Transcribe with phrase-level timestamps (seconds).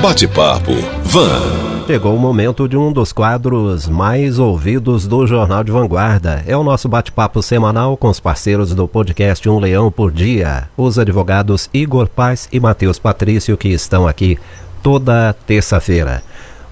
[0.00, 1.84] Bate-papo Van.
[1.84, 6.44] Chegou o momento de um dos quadros mais ouvidos do Jornal de Vanguarda.
[6.46, 11.00] É o nosso bate-papo semanal com os parceiros do podcast Um Leão por Dia, os
[11.00, 14.38] advogados Igor Paz e Matheus Patrício, que estão aqui
[14.84, 16.22] toda terça-feira.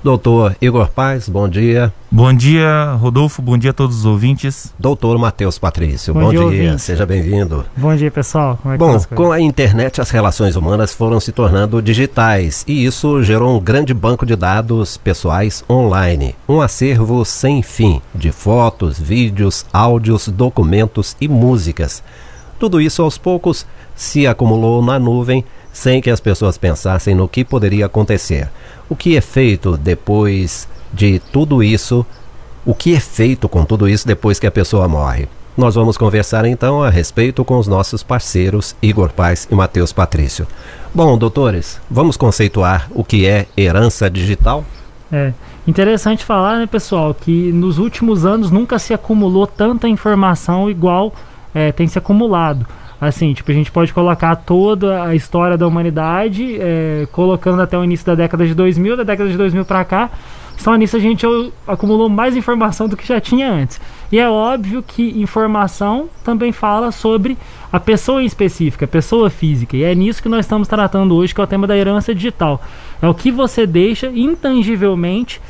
[0.06, 1.92] Doutor Igor Paz, bom dia.
[2.08, 3.42] Bom dia, Rodolfo.
[3.42, 4.72] Bom dia a todos os ouvintes.
[4.78, 6.48] Doutor Matheus Patrício, bom, Bom dia.
[6.48, 7.64] dia, Seja bem-vindo.
[7.76, 8.56] Bom dia, pessoal.
[8.62, 12.86] Como é que Bom, com a internet as relações humanas foram se tornando digitais e
[12.86, 19.00] isso gerou um grande banco de dados pessoais online, um acervo sem fim de fotos,
[19.00, 22.00] vídeos, áudios, documentos e músicas.
[22.60, 25.44] Tudo isso aos poucos se acumulou na nuvem
[25.76, 28.48] sem que as pessoas pensassem no que poderia acontecer.
[28.88, 32.04] O que é feito depois de tudo isso?
[32.64, 35.28] O que é feito com tudo isso depois que a pessoa morre?
[35.54, 40.46] Nós vamos conversar então a respeito com os nossos parceiros Igor Paz e Matheus Patrício.
[40.94, 44.64] Bom, doutores, vamos conceituar o que é herança digital?
[45.12, 45.34] É
[45.68, 51.12] interessante falar, né, pessoal, que nos últimos anos nunca se acumulou tanta informação igual
[51.54, 52.66] é, tem se acumulado.
[53.00, 57.84] Assim, tipo, a gente pode colocar toda a história da humanidade, é, colocando até o
[57.84, 60.10] início da década de 2000, da década de 2000 para cá,
[60.56, 61.26] só nisso a gente
[61.66, 63.80] acumulou mais informação do que já tinha antes.
[64.10, 67.36] E é óbvio que informação também fala sobre
[67.70, 69.76] a pessoa específica, a pessoa física.
[69.76, 72.62] E é nisso que nós estamos tratando hoje, que é o tema da herança digital.
[73.02, 75.40] É o que você deixa intangivelmente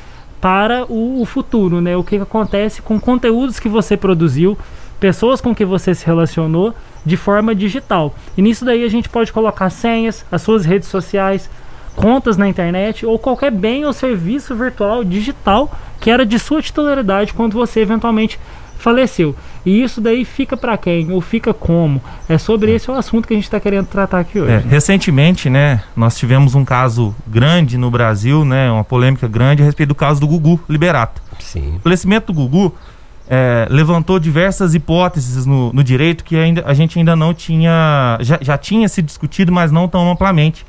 [0.41, 1.97] para o, o futuro, né?
[1.97, 4.59] O que acontece com conteúdos que você produziu,
[4.99, 6.75] pessoas com que você se relacionou
[7.07, 8.13] de forma digital.
[8.37, 11.49] E nisso daí a gente pode colocar senhas, as suas redes sociais,
[11.95, 17.33] contas na internet ou qualquer bem ou serviço virtual digital que era de sua titularidade
[17.33, 18.39] quando você eventualmente
[18.77, 19.35] faleceu.
[19.65, 22.03] E isso daí fica para quem ou fica como?
[22.29, 24.53] É sobre esse o assunto que a gente está querendo tratar aqui hoje.
[24.53, 29.65] É, recentemente, né, nós tivemos um caso grande no Brasil, né, uma polêmica grande a
[29.65, 31.23] respeito do caso do Gugu Liberato.
[31.39, 31.77] Sim.
[31.77, 32.75] O falecimento do Gugu
[33.29, 38.39] é, levantou diversas hipóteses no, no direito que ainda, a gente ainda não tinha, já,
[38.41, 40.65] já tinha se discutido, mas não tão amplamente.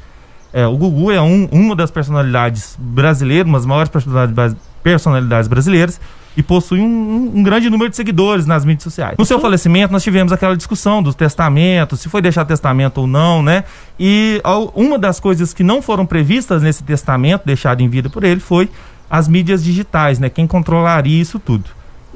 [0.53, 6.00] É, o Gugu é um, uma das personalidades brasileiras, uma das maiores personalidades, personalidades brasileiras,
[6.35, 9.16] e possui um, um- grande número de seguidores nas mídias sociais.
[9.17, 13.41] No seu falecimento, nós tivemos aquela discussão dos testamentos, se foi deixar testamento ou não,
[13.44, 13.63] né?
[14.00, 18.23] E ao- uma das coisas que não foram previstas nesse testamento, deixado em vida por
[18.23, 18.69] ele, foi
[19.09, 20.29] as mídias digitais, né?
[20.29, 21.66] Quem controlaria isso tudo.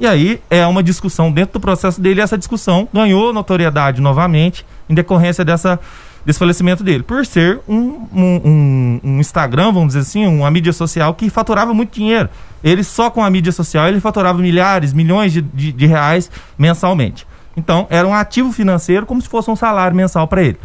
[0.02, 4.94] E aí é uma discussão dentro do processo dele, essa discussão ganhou notoriedade novamente em
[4.94, 5.78] decorrência dessa,
[6.26, 10.72] desse falecimento dele, por ser um, um, um- um Instagram, vamos dizer assim, uma mídia
[10.72, 12.28] social que faturava muito dinheiro.
[12.64, 17.24] Ele só com a mídia social ele faturava milhares, milhões de, de, de reais mensalmente.
[17.56, 20.58] Então era um ativo financeiro como se fosse um salário mensal para ele.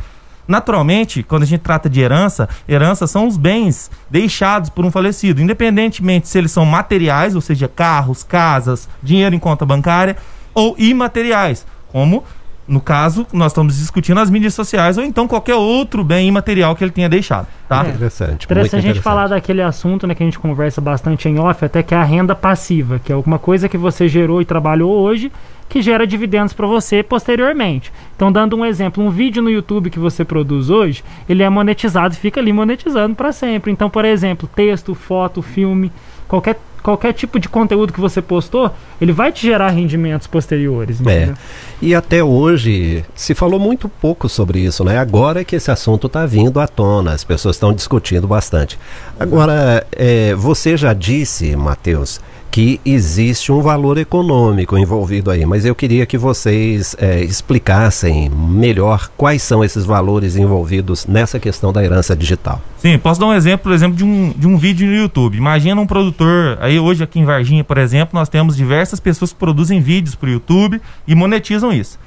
[0.48, 5.42] Naturalmente, quando a gente trata de herança, herança são os bens deixados por um falecido,
[5.42, 10.16] independentemente se eles são materiais, ou seja, carros, casas, dinheiro em conta bancária,
[10.54, 12.24] ou imateriais, como
[12.68, 16.84] no caso nós estamos discutindo as mídias sociais ou então qualquer outro bem imaterial que
[16.84, 17.86] ele tenha deixado, tá?
[17.86, 17.90] É.
[17.90, 18.30] Interessante.
[18.30, 19.04] muito Interessante a gente interessante.
[19.04, 22.04] falar daquele assunto né, que a gente conversa bastante em off, até que é a
[22.04, 25.32] renda passiva, que é alguma coisa que você gerou e trabalhou hoje
[25.70, 27.92] que gera dividendos para você posteriormente.
[28.16, 32.14] Então, dando um exemplo, um vídeo no YouTube que você produz hoje, ele é monetizado
[32.14, 33.72] e fica ali monetizando para sempre.
[33.72, 35.92] Então, por exemplo, texto, foto, filme,
[36.28, 38.72] qualquer, qualquer tipo de conteúdo que você postou,
[39.02, 41.06] ele vai te gerar rendimentos posteriores.
[41.06, 41.34] É.
[41.82, 44.98] E até hoje se falou muito pouco sobre isso, né?
[44.98, 48.80] Agora é que esse assunto está vindo à tona, as pessoas estão discutindo bastante.
[49.20, 52.22] Agora, é, você já disse, Matheus,
[52.52, 59.10] que existe um valor econômico envolvido aí, mas eu queria que vocês é, explicassem melhor
[59.16, 62.62] quais são esses valores envolvidos nessa questão da herança digital.
[62.78, 65.38] Sim, posso dar um exemplo, por exemplo, de um, de um vídeo no YouTube.
[65.38, 69.40] Imagina um produtor, aí hoje aqui em Varginha, por exemplo, nós temos diversas pessoas que
[69.40, 72.00] produzem vídeos para o YouTube e monetizam isso.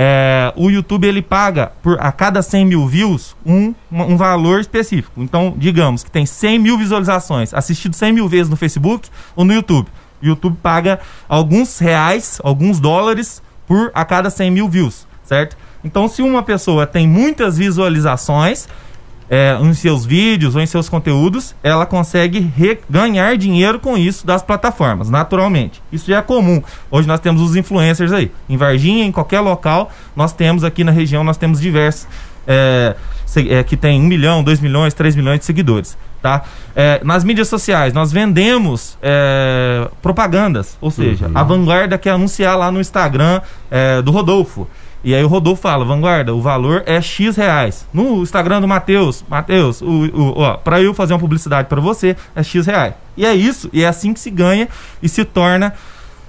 [0.00, 5.20] É, o YouTube ele paga por a cada 100 mil views um, um valor específico.
[5.20, 9.52] Então, digamos que tem 100 mil visualizações, assistido 100 mil vezes no Facebook ou no
[9.52, 9.88] YouTube.
[10.22, 15.56] O YouTube paga alguns reais, alguns dólares por a cada 100 mil views, certo?
[15.82, 18.68] Então, se uma pessoa tem muitas visualizações,
[19.30, 22.50] é, em seus vídeos ou em seus conteúdos, ela consegue
[22.88, 25.82] ganhar dinheiro com isso das plataformas, naturalmente.
[25.92, 26.62] Isso já é comum.
[26.90, 28.30] Hoje nós temos os influencers aí.
[28.48, 32.08] Em Varginha, em qualquer local, nós temos aqui na região, nós temos diversos
[32.46, 32.96] é,
[33.36, 35.96] é, que tem 1 milhão, 2 milhões, 3 milhões de seguidores.
[36.22, 36.42] Tá?
[36.74, 42.72] É, nas mídias sociais, nós vendemos é, propagandas, ou seja, a vanguarda quer anunciar lá
[42.72, 43.40] no Instagram
[43.70, 44.66] é, do Rodolfo.
[45.02, 47.86] E aí o Rodolfo fala, Vanguarda, o valor é X reais.
[47.92, 49.80] No Instagram do Matheus, Matheus,
[50.64, 52.94] pra eu fazer uma publicidade para você, é X reais.
[53.16, 54.68] E é isso, e é assim que se ganha
[55.02, 55.72] e se torna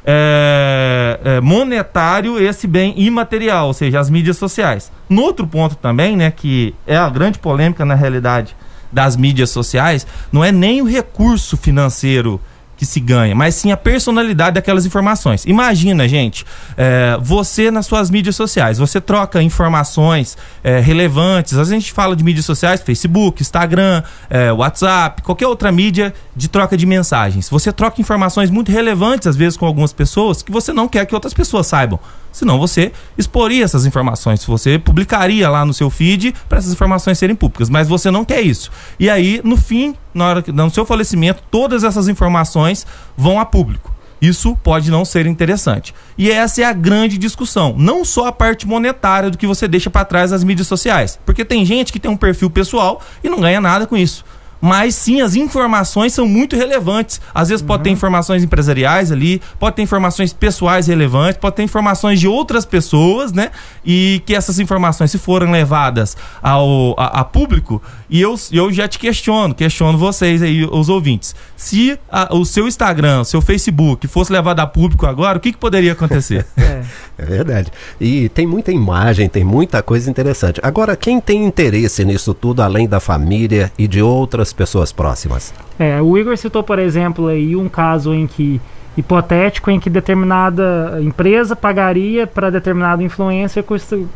[0.05, 4.91] é, é, monetário esse bem imaterial, ou seja, as mídias sociais.
[5.09, 8.55] No outro ponto também, né, que é a grande polêmica na realidade
[8.91, 12.39] das mídias sociais, não é nem o recurso financeiro
[12.79, 15.43] que se ganha, mas sim a personalidade daquelas informações.
[15.45, 16.45] Imagina, gente,
[16.77, 21.57] é, você nas suas mídias sociais, você troca informações é, relevantes.
[21.57, 26.77] A gente fala de mídias sociais, Facebook, Instagram, é, WhatsApp, qualquer outra mídia de troca
[26.77, 27.49] de mensagens.
[27.49, 31.13] Você troca informações muito relevantes, às vezes, com algumas pessoas que você não quer que
[31.13, 31.99] outras pessoas saibam.
[32.31, 37.35] Senão você exporia essas informações, você publicaria lá no seu feed para essas informações serem
[37.35, 38.71] públicas, mas você não quer isso.
[38.99, 42.85] E aí, no fim, na hora que no seu falecimento, todas essas informações
[43.17, 43.93] vão a público.
[44.21, 45.95] Isso pode não ser interessante.
[46.17, 47.73] E essa é a grande discussão.
[47.77, 51.17] Não só a parte monetária do que você deixa para trás das mídias sociais.
[51.25, 54.25] Porque tem gente que tem um perfil pessoal e não ganha nada com isso
[54.61, 57.21] mas sim as informações são muito relevantes.
[57.33, 57.67] Às vezes uhum.
[57.67, 57.95] pode ter uhum.
[57.95, 63.51] informações empresariais ali, pode ter informações pessoais relevantes, pode ter informações de outras pessoas, né?
[63.85, 68.87] E que essas informações, se forem levadas ao a, a público, e eu, eu já
[68.87, 71.35] te questiono, questiono vocês aí, os ouvintes.
[71.55, 75.51] Se a, o seu Instagram, o seu Facebook fosse levado a público agora, o que,
[75.51, 76.45] que poderia acontecer?
[76.57, 76.83] é.
[77.17, 77.71] é verdade.
[77.99, 80.59] E tem muita imagem, tem muita coisa interessante.
[80.63, 85.53] Agora, quem tem interesse nisso tudo, além da família e de outras das pessoas próximas.
[85.77, 88.59] É, o Igor citou, por exemplo, aí um caso em que
[88.97, 93.63] hipotético em que determinada empresa pagaria para determinado influencer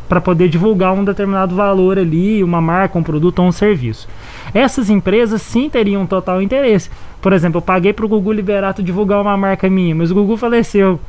[0.06, 4.06] para poder divulgar um determinado valor ali, uma marca, um produto ou um serviço.
[4.52, 6.90] Essas empresas sim teriam total interesse.
[7.22, 10.36] Por exemplo, eu paguei para o Google Liberato divulgar uma marca minha, mas o Google
[10.36, 11.00] faleceu.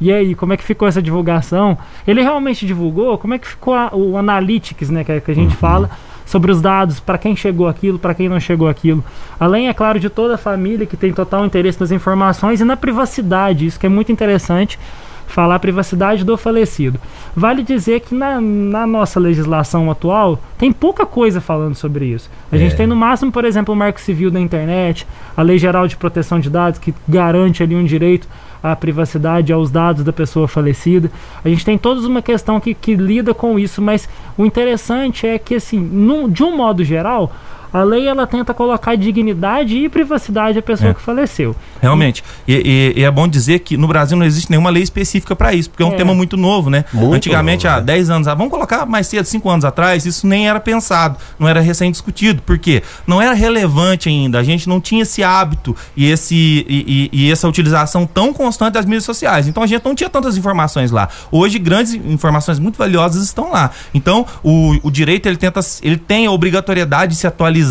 [0.00, 1.76] E aí, como é que ficou essa divulgação?
[2.06, 3.16] Ele realmente divulgou?
[3.18, 5.56] Como é que ficou a, o Analytics, né, que, é, que a gente uhum.
[5.56, 5.90] fala?
[6.24, 9.04] Sobre os dados, para quem chegou aquilo, para quem não chegou aquilo.
[9.38, 12.76] Além, é claro, de toda a família que tem total interesse nas informações e na
[12.76, 14.78] privacidade, isso que é muito interessante
[15.26, 17.00] falar a privacidade do falecido.
[17.34, 22.30] Vale dizer que na, na, nossa legislação atual tem pouca coisa falando sobre isso.
[22.52, 22.58] A é.
[22.58, 25.06] gente tem no máximo, por exemplo, o Marco Civil da Internet,
[25.36, 28.28] a Lei Geral de Proteção de Dados, que garante ali um direito
[28.62, 31.10] à privacidade, aos dados da pessoa falecida.
[31.44, 35.38] A gente tem toda uma questão que, que lida com isso, mas o interessante é
[35.38, 37.30] que, assim, num, de um modo geral,
[37.74, 40.94] a lei ela tenta colocar dignidade e privacidade à pessoa é.
[40.94, 41.56] que faleceu.
[41.82, 42.22] Realmente.
[42.46, 45.52] E, e, e, é bom dizer que no Brasil não existe nenhuma lei específica para
[45.52, 45.96] isso, porque é um é.
[45.96, 46.84] tema muito novo, né?
[46.92, 47.86] Muito Antigamente, novo, há né?
[47.86, 51.60] 10 anos, vamos colocar mais cedo, 5 anos atrás, isso nem era pensado, não era
[51.60, 52.42] recém-discutido.
[52.42, 52.80] Por quê?
[53.08, 57.32] Não era relevante ainda, a gente não tinha esse hábito e, esse, e, e, e
[57.32, 59.48] essa utilização tão constante das mídias sociais.
[59.48, 61.08] Então a gente não tinha tantas informações lá.
[61.28, 63.72] Hoje, grandes informações muito valiosas estão lá.
[63.92, 67.63] Então, o, o direito ele tenta, ele tem a obrigatoriedade de se atualizar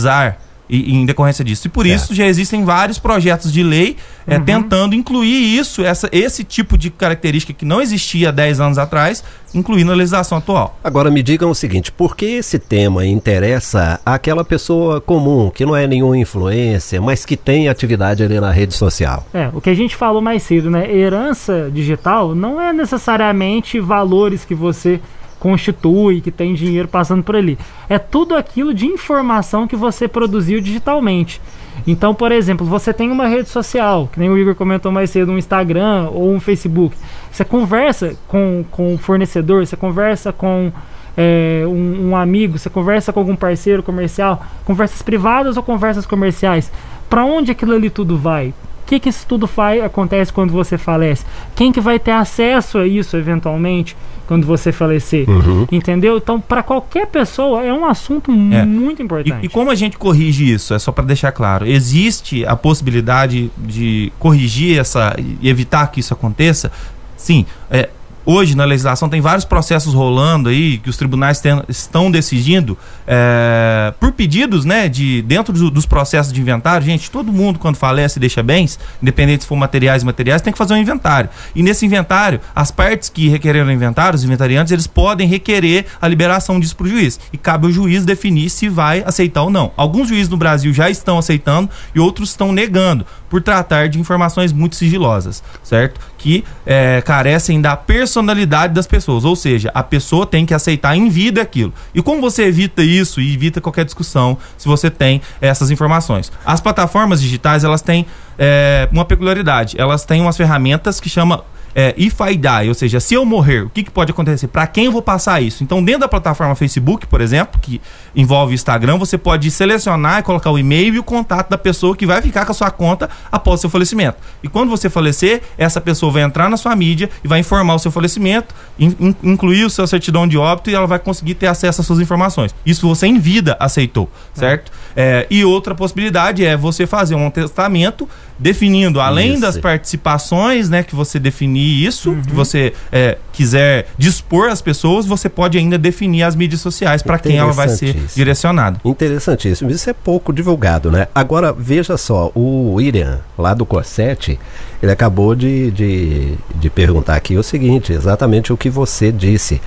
[0.70, 1.68] e, em decorrência disso.
[1.68, 2.02] E por certo.
[2.02, 3.96] isso já existem vários projetos de lei
[4.26, 4.44] é, uhum.
[4.44, 9.24] tentando incluir isso, essa, esse tipo de característica que não existia há 10 anos atrás,
[9.54, 10.80] incluindo a legislação atual.
[10.84, 15.76] Agora me digam o seguinte, por que esse tema interessa àquela pessoa comum, que não
[15.76, 19.28] é nenhuma influência, mas que tem atividade ali na rede social?
[19.34, 20.92] É, o que a gente falou mais cedo, né?
[20.92, 25.00] Herança digital não é necessariamente valores que você
[25.44, 27.60] constitui, que tem dinheiro passando por ali.
[27.90, 31.42] É tudo aquilo de informação que você produziu digitalmente.
[31.86, 35.34] Então, por exemplo, você tem uma rede social, que nem o Igor comentou mais cedo,
[35.34, 36.96] um Instagram ou um Facebook.
[37.30, 40.72] Você conversa com, com o fornecedor, você conversa com
[41.18, 46.72] é, um, um, amigo, você conversa com algum parceiro comercial, conversas privadas ou conversas comerciais.
[47.10, 48.54] Para onde aquilo ali tudo vai?
[48.84, 51.26] O que, que isso tudo faz, acontece quando você falece?
[51.56, 53.96] Quem que vai ter acesso a isso eventualmente
[54.28, 55.28] quando você falecer?
[55.30, 55.66] Uhum.
[55.72, 56.18] Entendeu?
[56.18, 58.66] Então, para qualquer pessoa, é um assunto é.
[58.66, 59.44] muito importante.
[59.44, 60.74] E, e, como a gente corrige isso?
[60.74, 61.66] É só para deixar claro.
[61.66, 66.72] Existe a possibilidade de corrigir essa e evitar que isso aconteça?
[67.16, 67.46] Sim.
[67.72, 67.90] É,
[68.26, 73.94] hoje na legislação tem vários processos rolando aí que os tribunais tem, estão decidindo é,
[74.00, 76.86] por pedidos, né, de dentro do, dos processos de inventário.
[76.86, 80.58] Gente, todo mundo quando falece deixa bens, independente se for materiais e materiais, tem que
[80.58, 81.30] fazer um inventário.
[81.56, 86.60] E nesse inventário, as partes que requereram inventário, os inventariantes, eles podem requerer a liberação
[86.60, 87.20] disso para o juiz.
[87.32, 89.72] E cabe ao juiz definir se vai aceitar ou não.
[89.76, 94.54] Alguns juízes no Brasil já estão aceitando e outros estão negando por tratar de informações
[94.54, 96.00] muito sigilosas, certo?
[96.20, 101.10] Que é, carecem da personalidade das pessoas, ou seja, a pessoa tem que aceitar em
[101.10, 101.74] vida aquilo.
[101.96, 106.32] E como você evita isso e evita qualquer discussão se você tem essas informações?
[106.46, 108.06] As plataformas digitais elas têm
[108.38, 111.44] é, uma peculiaridade, elas têm umas ferramentas que chama
[111.76, 114.48] é, if I die, ou seja, se eu morrer, o que, que pode acontecer?
[114.48, 115.64] Para quem eu vou passar isso?
[115.64, 117.82] Então, dentro da plataforma Facebook, por exemplo, que
[118.16, 121.96] envolve o Instagram, você pode selecionar e colocar o e-mail e o contato da pessoa
[121.96, 124.18] que vai ficar com a sua conta após o seu falecimento.
[124.44, 127.80] E quando você falecer, essa pessoa vai entrar na sua mídia e vai informar o
[127.80, 131.82] seu falecimento, in, incluir o seu certidão de óbito e ela vai conseguir ter acesso
[131.82, 132.54] às suas informações.
[132.66, 134.72] Isso você em vida aceitou, certo?
[134.96, 138.08] É, e outra possibilidade é você fazer um testamento
[138.44, 139.42] definindo, além isso.
[139.42, 142.22] das participações, né, que você definir isso, uhum.
[142.22, 147.18] que você é, quiser dispor às pessoas, você pode ainda definir as mídias sociais para
[147.18, 148.82] quem ela vai ser direcionada.
[148.84, 149.72] Interessantíssimo.
[149.72, 151.08] Isso é pouco divulgado, né?
[151.16, 154.38] Agora, veja só, o William, lá do Corsete,
[154.82, 159.62] ele acabou de, de, de perguntar aqui o seguinte, exatamente o que você disse.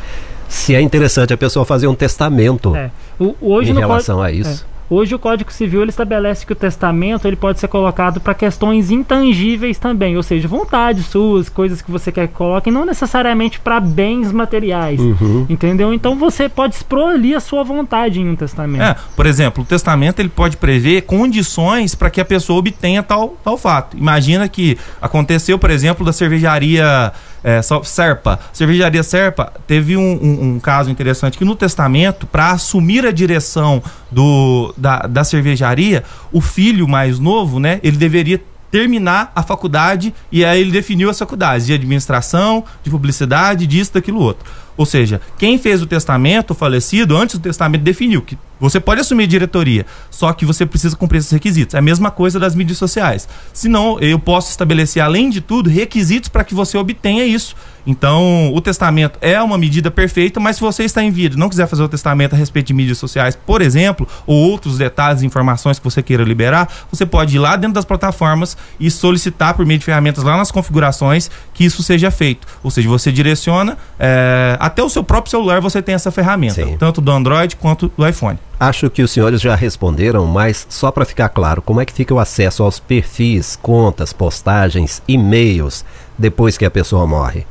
[0.48, 2.90] Se é interessante a pessoa fazer um testamento é.
[3.18, 4.36] o, hoje em relação pode...
[4.36, 4.66] a isso.
[4.72, 4.75] É.
[4.88, 8.90] Hoje o Código Civil ele estabelece que o testamento ele pode ser colocado para questões
[8.90, 13.80] intangíveis também, ou seja, vontades suas, coisas que você quer que coloquem, não necessariamente para
[13.80, 15.44] bens materiais, uhum.
[15.48, 15.92] entendeu?
[15.92, 18.82] Então você pode expor ali a sua vontade em um testamento.
[18.82, 23.36] É, por exemplo, o testamento ele pode prever condições para que a pessoa obtenha tal,
[23.42, 23.96] tal fato.
[23.96, 27.12] Imagina que aconteceu, por exemplo, da cervejaria
[27.46, 28.40] é, Serpa.
[28.52, 33.80] Cervejaria Serpa teve um, um, um caso interessante que no testamento, para assumir a direção
[34.10, 40.44] do, da, da cervejaria, o filho mais novo, né, ele deveria terminar a faculdade e
[40.44, 44.44] aí ele definiu as faculdades de administração, de publicidade, disso, daquilo outro.
[44.76, 49.00] Ou seja, quem fez o testamento, o falecido, antes do testamento definiu que você pode
[49.00, 51.74] assumir diretoria, só que você precisa cumprir esses requisitos.
[51.74, 53.28] É a mesma coisa das mídias sociais.
[53.52, 57.54] Senão, eu posso estabelecer, além de tudo, requisitos para que você obtenha isso.
[57.86, 61.48] Então, o testamento é uma medida perfeita, mas se você está em vida e não
[61.48, 65.26] quiser fazer o testamento a respeito de mídias sociais, por exemplo, ou outros detalhes e
[65.26, 69.64] informações que você queira liberar, você pode ir lá dentro das plataformas e solicitar por
[69.64, 72.46] meio de ferramentas lá nas configurações que isso seja feito.
[72.62, 76.76] Ou seja, você direciona, é, até o seu próprio celular você tem essa ferramenta, Sim.
[76.76, 78.38] tanto do Android quanto do iPhone.
[78.58, 82.14] Acho que os senhores já responderam, mas só para ficar claro, como é que fica
[82.14, 85.84] o acesso aos perfis, contas, postagens, e-mails
[86.16, 87.46] depois que a pessoa morre?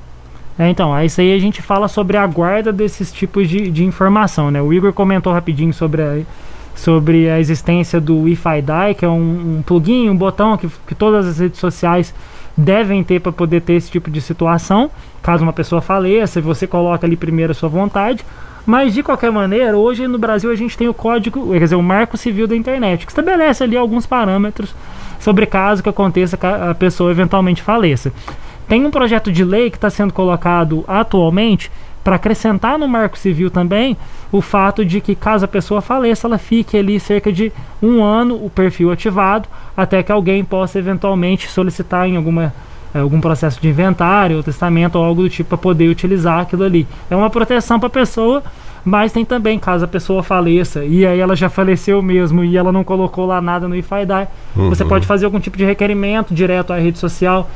[0.58, 4.50] É, então, isso aí a gente fala sobre a guarda desses tipos de, de informação,
[4.50, 4.62] né?
[4.62, 6.22] O Igor comentou rapidinho sobre a,
[6.76, 11.28] sobre a existência do IFIDI, que é um, um plugin, um botão que, que todas
[11.28, 12.16] as redes sociais
[12.58, 14.90] devem ter para poder ter esse tipo de situação.
[15.22, 18.26] Caso uma pessoa faleça, você coloca ali primeiro a sua vontade.
[18.66, 21.84] Mas de qualquer maneira, hoje no Brasil a gente tem o código, quer dizer, o
[21.84, 24.74] Marco Civil da Internet, que estabelece ali alguns parâmetros
[25.20, 28.12] sobre caso que aconteça que a pessoa eventualmente faleça.
[28.68, 31.72] Tem um projeto de lei que está sendo colocado atualmente
[32.04, 33.98] para acrescentar no Marco Civil também
[34.32, 38.36] o fato de que caso a pessoa faleça, ela fique ali cerca de um ano
[38.44, 42.54] o perfil ativado até que alguém possa eventualmente solicitar em alguma
[43.00, 46.88] algum processo de inventário, ou testamento ou algo do tipo para poder utilizar aquilo ali.
[47.10, 48.44] É uma proteção para a pessoa,
[48.84, 52.72] mas tem também, caso a pessoa faleça e aí ela já faleceu mesmo e ela
[52.72, 54.70] não colocou lá nada no IFIDAI, uhum.
[54.70, 57.50] você pode fazer algum tipo de requerimento direto à rede social,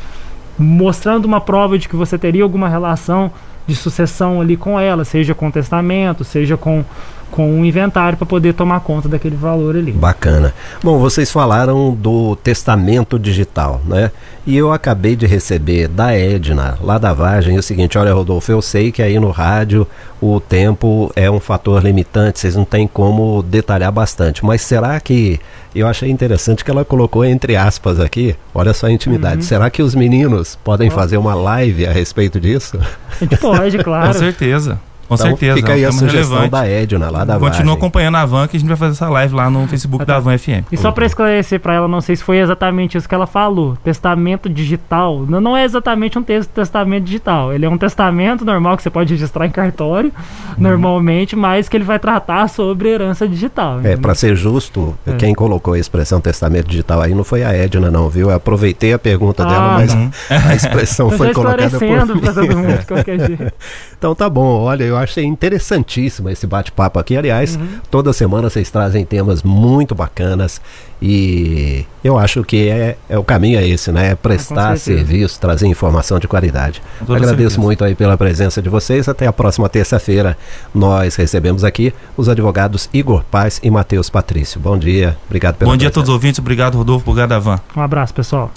[0.57, 3.31] mostrando uma prova de que você teria alguma relação
[3.67, 6.83] de sucessão ali com ela, seja com testamento, seja com
[7.31, 9.91] com um inventário para poder tomar conta daquele valor ali.
[9.91, 10.53] Bacana.
[10.83, 14.11] Bom, vocês falaram do testamento digital, né?
[14.45, 18.61] E eu acabei de receber da Edna, lá da Vargem, o seguinte: olha, Rodolfo, eu
[18.61, 19.85] sei que aí no rádio
[20.21, 25.39] o tempo é um fator limitante, vocês não têm como detalhar bastante, mas será que.
[25.75, 29.35] Eu achei interessante que ela colocou entre aspas aqui, olha só a intimidade.
[29.35, 29.41] Uhum.
[29.43, 32.79] Será que os meninos podem fazer uma live a respeito disso?
[32.79, 34.07] A gente pode, claro.
[34.07, 34.79] Com certeza.
[35.09, 35.55] Com então, certeza.
[35.55, 36.51] Fica aí a sugestão relevante.
[36.51, 39.33] da Edna, lá da Continua acompanhando a Van, que a gente vai fazer essa live
[39.33, 40.71] lá no Facebook da Van FM.
[40.71, 43.75] E só para esclarecer para ela, não sei se foi exatamente isso que ela falou.
[43.83, 47.51] Testamento digital não, não é exatamente um texto testamento digital.
[47.53, 50.55] Ele é um testamento normal que você pode registrar em cartório, uhum.
[50.57, 53.79] normalmente, mas que ele vai tratar sobre herança digital.
[53.83, 55.13] É, para ser justo, é.
[55.13, 58.29] quem colocou a expressão testamento digital aí não foi a Edna, não, viu?
[58.29, 60.11] Eu aproveitei a pergunta ah, dela, mas não.
[60.29, 62.19] a expressão foi colocada por mim.
[62.19, 63.53] Pra todo mundo, de qualquer jeito.
[63.97, 67.17] Então tá bom, olha, eu achei interessantíssimo esse bate-papo aqui.
[67.17, 67.67] Aliás, uhum.
[67.89, 70.61] toda semana vocês trazem temas muito bacanas
[71.01, 74.11] e eu acho que é, é o caminho é esse, né?
[74.11, 76.81] É prestar serviço, trazer informação de qualidade.
[77.01, 77.61] Agradeço certeza.
[77.61, 79.07] muito aí pela presença de vocês.
[79.07, 80.37] Até a próxima terça-feira.
[80.73, 84.59] Nós recebemos aqui os advogados Igor Paz e Matheus Patrício.
[84.59, 87.59] Bom dia, obrigado pela Bom dia a todos os ouvintes, obrigado Rodolfo, obrigado Van.
[87.75, 88.51] Um abraço, pessoal.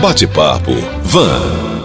[0.00, 0.72] Bate-papo
[1.04, 1.83] Van.